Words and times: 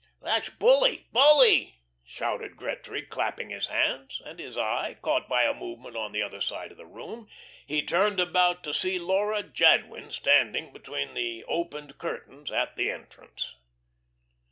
"That's 0.19 0.49
bully, 0.49 1.05
bully!" 1.11 1.83
shouted 2.03 2.57
Gretry, 2.57 3.03
clapping 3.03 3.51
his 3.51 3.67
hands, 3.67 4.19
and 4.25 4.39
his 4.39 4.57
eye, 4.57 4.95
caught 4.99 5.29
by 5.29 5.43
a 5.43 5.53
movement 5.53 5.95
on 5.95 6.11
the 6.11 6.23
other 6.23 6.41
side 6.41 6.71
of 6.71 6.77
the 6.79 6.87
room, 6.87 7.27
he 7.67 7.83
turned 7.83 8.19
about 8.19 8.63
to 8.63 8.73
see 8.73 8.97
Laura 8.97 9.43
Jadwin 9.43 10.09
standing 10.09 10.73
between 10.73 11.13
the 11.13 11.43
opened 11.43 11.99
curtains 11.99 12.51
at 12.51 12.77
the 12.77 12.89
entrance. 12.89 13.53